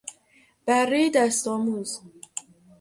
[0.65, 2.01] برهی دست آموز